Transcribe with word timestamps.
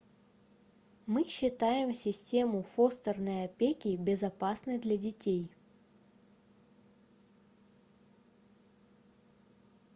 мы 1.05 1.27
считаем 1.27 1.93
систему 1.93 2.63
фостерной 2.63 3.45
опеки 3.45 3.95
безопасной 3.95 4.79
для 4.79 4.97
детей 4.97 5.51